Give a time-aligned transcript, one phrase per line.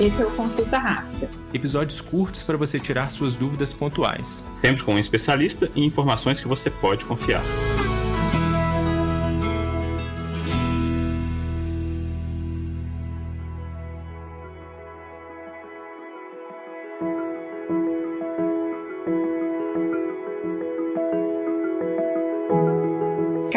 [0.00, 1.28] Esse é o Consulta Rápida.
[1.52, 4.42] Episódios curtos para você tirar suas dúvidas pontuais.
[4.54, 7.42] Sempre com um especialista e informações que você pode confiar.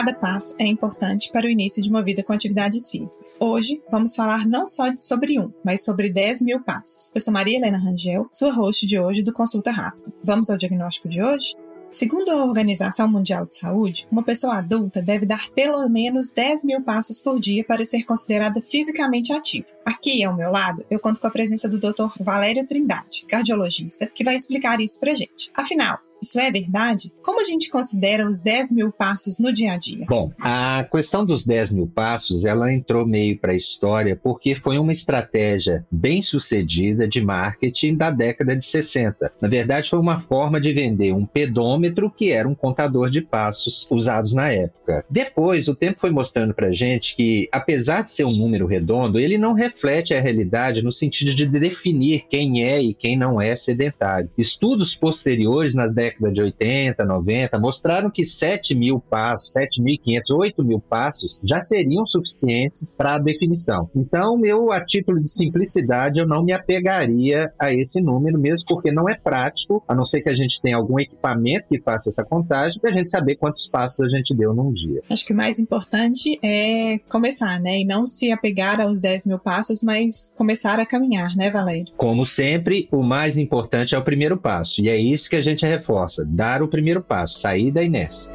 [0.00, 3.36] Cada passo é importante para o início de uma vida com atividades físicas.
[3.38, 7.10] Hoje, vamos falar não só sobre um, mas sobre 10 mil passos.
[7.14, 10.10] Eu sou Maria Helena Rangel, sua host de hoje do Consulta Rápida.
[10.24, 11.54] Vamos ao diagnóstico de hoje?
[11.90, 16.80] Segundo a Organização Mundial de Saúde, uma pessoa adulta deve dar pelo menos 10 mil
[16.82, 19.66] passos por dia para ser considerada fisicamente ativa.
[19.90, 22.14] Aqui, ao meu lado, eu conto com a presença do Dr.
[22.20, 25.50] Valério Trindade, cardiologista, que vai explicar isso pra gente.
[25.52, 27.10] Afinal, isso é verdade?
[27.22, 30.04] Como a gente considera os 10 mil passos no dia a dia?
[30.08, 34.78] Bom, a questão dos 10 mil passos, ela entrou meio para a história porque foi
[34.78, 39.32] uma estratégia bem sucedida de marketing da década de 60.
[39.40, 43.86] Na verdade, foi uma forma de vender um pedômetro que era um contador de passos
[43.90, 45.04] usados na época.
[45.08, 49.38] Depois, o tempo foi mostrando para gente que, apesar de ser um número redondo, ele
[49.38, 49.79] não reflete
[50.14, 54.30] a realidade no sentido de definir quem é e quem não é sedentário.
[54.36, 60.80] Estudos posteriores décadas década de 80, 90, mostraram que 7 mil passos, 7.500, 8 mil
[60.80, 63.88] passos já seriam suficientes para a definição.
[63.94, 68.92] Então, eu, a título de simplicidade, eu não me apegaria a esse número, mesmo porque
[68.92, 72.24] não é prático, a não ser que a gente tenha algum equipamento que faça essa
[72.24, 75.02] contagem, para a gente saber quantos passos a gente deu num dia.
[75.08, 77.80] Acho que o mais importante é começar, né?
[77.80, 81.92] E não se apegar aos 10 mil passos, mas começar a caminhar, né, Valério?
[81.96, 85.66] Como sempre, o mais importante é o primeiro passo, e é isso que a gente
[85.66, 88.32] reforça dar o primeiro passo, sair da inércia.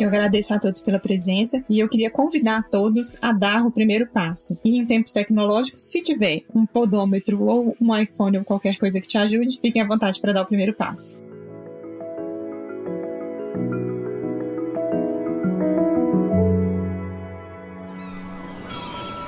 [0.00, 3.70] Eu agradeço a todos pela presença e eu queria convidar a todos a dar o
[3.70, 4.56] primeiro passo.
[4.64, 9.08] E em tempos tecnológicos, se tiver um podômetro ou um iPhone ou qualquer coisa que
[9.08, 11.18] te ajude, fiquem à vontade para dar o primeiro passo.